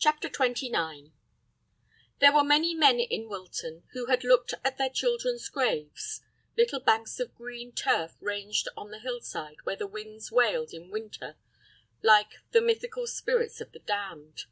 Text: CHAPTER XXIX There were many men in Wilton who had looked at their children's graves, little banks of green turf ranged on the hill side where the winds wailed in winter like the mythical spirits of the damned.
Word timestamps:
CHAPTER 0.00 0.28
XXIX 0.28 1.12
There 2.18 2.32
were 2.32 2.42
many 2.42 2.74
men 2.74 2.98
in 2.98 3.28
Wilton 3.28 3.84
who 3.92 4.06
had 4.06 4.24
looked 4.24 4.52
at 4.64 4.78
their 4.78 4.90
children's 4.90 5.48
graves, 5.48 6.22
little 6.56 6.80
banks 6.80 7.20
of 7.20 7.36
green 7.36 7.70
turf 7.70 8.16
ranged 8.20 8.66
on 8.76 8.90
the 8.90 8.98
hill 8.98 9.20
side 9.20 9.58
where 9.62 9.76
the 9.76 9.86
winds 9.86 10.32
wailed 10.32 10.72
in 10.74 10.90
winter 10.90 11.36
like 12.02 12.40
the 12.50 12.60
mythical 12.60 13.06
spirits 13.06 13.60
of 13.60 13.70
the 13.70 13.78
damned. 13.78 14.46